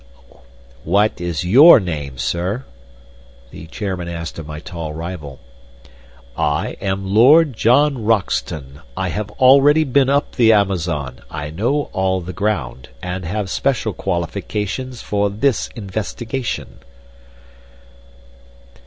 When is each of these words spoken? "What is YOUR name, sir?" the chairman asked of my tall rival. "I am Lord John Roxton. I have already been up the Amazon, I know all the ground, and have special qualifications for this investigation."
"What 0.83 1.21
is 1.21 1.43
YOUR 1.43 1.79
name, 1.79 2.17
sir?" 2.17 2.65
the 3.51 3.67
chairman 3.67 4.07
asked 4.07 4.39
of 4.39 4.47
my 4.47 4.59
tall 4.59 4.93
rival. 4.93 5.39
"I 6.35 6.69
am 6.81 7.13
Lord 7.13 7.53
John 7.53 8.03
Roxton. 8.03 8.79
I 8.97 9.09
have 9.09 9.29
already 9.39 9.83
been 9.83 10.09
up 10.09 10.37
the 10.37 10.53
Amazon, 10.53 11.19
I 11.29 11.51
know 11.51 11.91
all 11.93 12.19
the 12.19 12.33
ground, 12.33 12.89
and 13.03 13.25
have 13.25 13.47
special 13.51 13.93
qualifications 13.93 15.03
for 15.03 15.29
this 15.29 15.69
investigation." 15.75 16.79